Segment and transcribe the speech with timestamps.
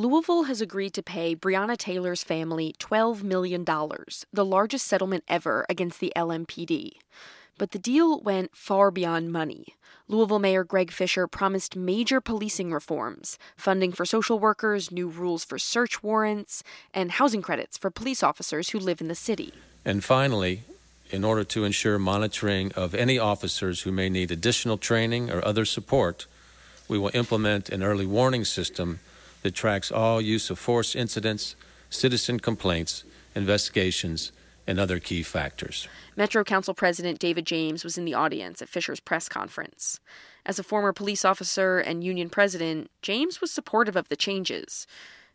[0.00, 6.00] Louisville has agreed to pay Breonna Taylor's family $12 million, the largest settlement ever against
[6.00, 6.92] the LMPD.
[7.58, 9.76] But the deal went far beyond money.
[10.08, 15.58] Louisville Mayor Greg Fisher promised major policing reforms, funding for social workers, new rules for
[15.58, 16.62] search warrants,
[16.94, 19.52] and housing credits for police officers who live in the city.
[19.84, 20.62] And finally,
[21.10, 25.66] in order to ensure monitoring of any officers who may need additional training or other
[25.66, 26.24] support,
[26.88, 29.00] we will implement an early warning system
[29.42, 31.56] that tracks all use of force incidents,
[31.88, 33.04] citizen complaints,
[33.34, 34.32] investigations,
[34.66, 35.88] and other key factors.
[36.16, 40.00] Metro Council President David James was in the audience at Fisher's press conference.
[40.46, 44.86] As a former police officer and union president, James was supportive of the changes.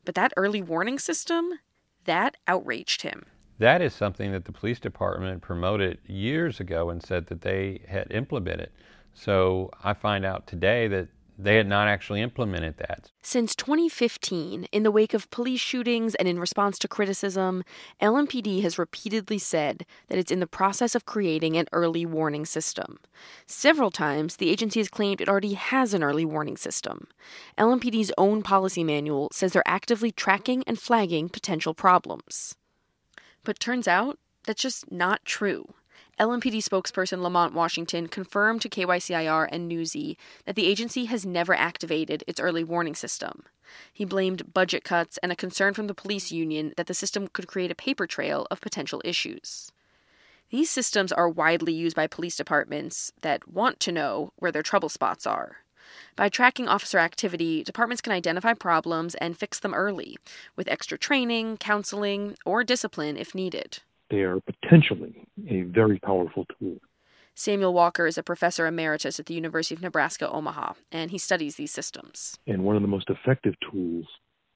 [0.03, 1.59] But that early warning system,
[2.05, 3.25] that outraged him.
[3.57, 8.11] That is something that the police department promoted years ago and said that they had
[8.11, 8.69] implemented.
[9.13, 13.11] So I find out today that they had not actually implemented that.
[13.21, 17.63] Since 2015, in the wake of police shootings and in response to criticism,
[18.01, 22.99] LMPD has repeatedly said that it's in the process of creating an early warning system.
[23.45, 27.07] Several times, the agency has claimed it already has an early warning system.
[27.57, 32.55] LMPD's own policy manual says they're actively tracking and flagging potential problems.
[33.43, 35.73] But turns out that's just not true.
[36.17, 42.23] LMPD spokesperson Lamont Washington confirmed to KYCIR and Newsy that the agency has never activated
[42.25, 43.43] its early warning system.
[43.91, 47.47] He blamed budget cuts and a concern from the police union that the system could
[47.47, 49.73] create a paper trail of potential issues.
[50.51, 54.87] These systems are widely used by police departments that want to know where their trouble
[54.87, 55.57] spots are.
[56.15, 60.15] By tracking officer activity, departments can identify problems and fix them early,
[60.55, 66.77] with extra training, counseling, or discipline if needed they are potentially a very powerful tool.
[67.33, 71.55] Samuel Walker is a professor emeritus at the University of Nebraska Omaha, and he studies
[71.55, 72.39] these systems.
[72.47, 74.05] And one of the most effective tools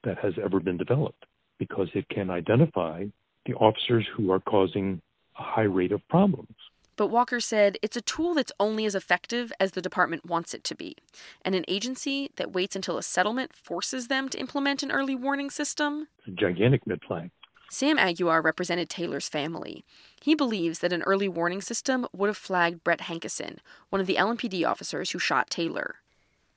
[0.04, 1.26] that has ever been developed
[1.58, 3.06] because it can identify
[3.46, 5.02] the officers who are causing
[5.38, 6.56] a high rate of problems.
[6.96, 10.64] But Walker said it's a tool that's only as effective as the department wants it
[10.66, 10.98] to be.
[11.44, 15.50] And an agency that waits until a settlement forces them to implement an early warning
[15.50, 16.08] system?
[16.20, 17.32] It's a gigantic mid flag.
[17.70, 19.86] Sam Aguiar represented Taylor's family.
[20.22, 23.58] He believes that an early warning system would have flagged Brett Hankison,
[23.90, 25.98] one of the LMPD officers who shot Taylor.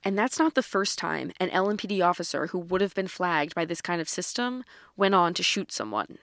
[0.04, 3.64] And that's not the first time an LMPD officer who would have been flagged by
[3.64, 4.64] this kind of system
[4.96, 6.18] went on to shoot someone.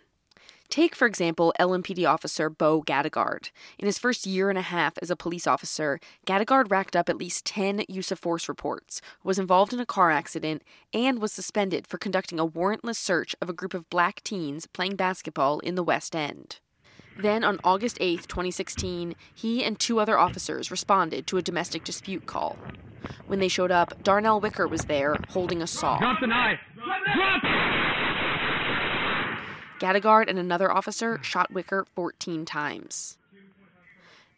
[0.69, 3.49] Take, for example, LMPD officer Bo Gattegard.
[3.79, 7.17] In his first year and a half as a police officer, Gattegard racked up at
[7.17, 10.61] least 10 use of force reports, was involved in a car accident,
[10.93, 14.95] and was suspended for conducting a warrantless search of a group of black teens playing
[14.95, 16.59] basketball in the West End.
[17.17, 22.27] Then, on August 8, 2016, he and two other officers responded to a domestic dispute
[22.27, 22.57] call.
[23.25, 25.97] When they showed up, Darnell Wicker was there holding a saw.
[25.97, 26.59] Drop the knife!
[26.75, 27.88] Drop!
[29.79, 31.23] Gattegard and another officer hmm.
[31.23, 33.17] shot Wicker 14 times.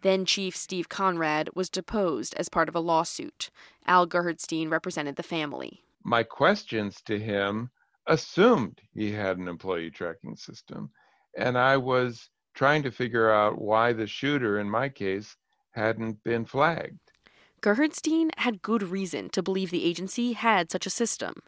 [0.02, 3.52] Then Chief Steve Conrad was deposed as part of a lawsuit.
[3.86, 5.84] Al Gerhardstein represented the family.
[6.04, 7.70] My questions to him
[8.08, 10.90] assumed he had an employee tracking system,
[11.38, 15.38] and I was trying to figure out why the shooter, in my case,
[15.72, 17.00] hadn't been flagged.
[17.62, 21.44] Gerhardstein had good reason to believe the agency had such a system.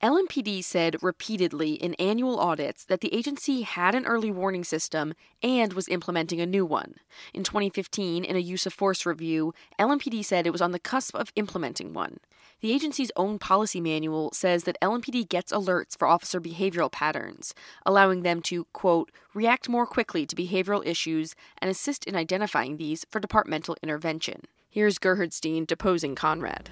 [0.00, 5.72] LMPD said repeatedly in annual audits that the agency had an early warning system and
[5.72, 6.94] was implementing a new one.
[7.34, 11.16] In 2015, in a use of force review, LMPD said it was on the cusp
[11.16, 12.18] of implementing one.
[12.60, 17.52] The agency's own policy manual says that LMPD gets alerts for officer behavioral patterns,
[17.84, 23.04] allowing them to, quote, react more quickly to behavioral issues and assist in identifying these
[23.10, 24.42] for departmental intervention.
[24.70, 26.70] Here's Gerhardstein deposing Conrad.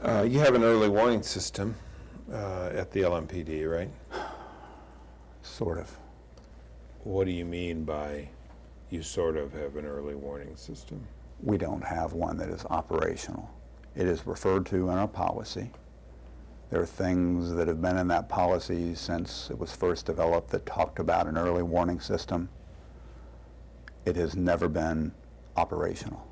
[0.00, 1.76] Uh, you have an early warning system
[2.32, 3.90] uh, at the LMPD, right?
[5.42, 5.96] Sort of.
[7.04, 8.28] What do you mean by
[8.90, 11.06] you sort of have an early warning system?
[11.42, 13.50] We don't have one that is operational.
[13.96, 15.70] It is referred to in our policy.
[16.70, 20.66] There are things that have been in that policy since it was first developed that
[20.66, 22.48] talked about an early warning system.
[24.04, 25.12] It has never been
[25.56, 26.26] operational.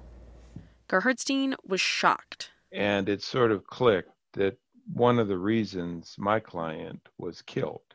[0.88, 2.50] Gerhardstein was shocked.
[2.70, 4.58] And it sort of clicked that
[4.92, 7.94] one of the reasons my client was killed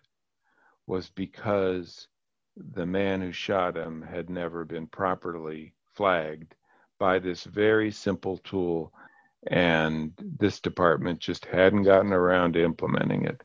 [0.85, 2.07] was because
[2.55, 6.55] the man who shot him had never been properly flagged
[6.99, 8.93] by this very simple tool,
[9.47, 13.41] and this department just hadn't gotten around to implementing it.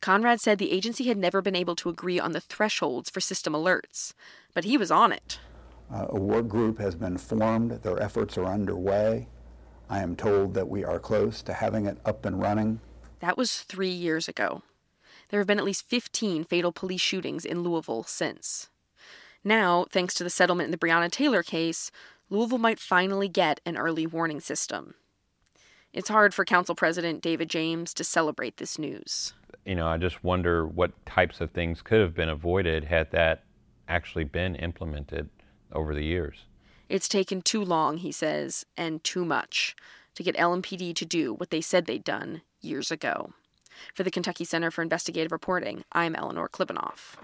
[0.00, 3.52] Conrad said the agency had never been able to agree on the thresholds for system
[3.52, 4.12] alerts,
[4.54, 5.38] but he was on it.
[5.92, 9.28] Uh, a work group has been formed, their efforts are underway.
[9.88, 12.80] I am told that we are close to having it up and running.
[13.20, 14.62] That was three years ago.
[15.28, 18.68] There have been at least 15 fatal police shootings in Louisville since.
[19.44, 21.90] Now, thanks to the settlement in the Breonna Taylor case,
[22.28, 24.94] Louisville might finally get an early warning system.
[25.92, 29.32] It's hard for Council President David James to celebrate this news.
[29.64, 33.44] You know, I just wonder what types of things could have been avoided had that
[33.88, 35.28] actually been implemented
[35.72, 36.44] over the years.
[36.88, 39.76] It's taken too long, he says, and too much
[40.14, 43.32] to get LMPD to do what they said they'd done years ago.
[43.94, 47.16] For the Kentucky Center for Investigative Reporting, I'm Eleanor Klibanoff.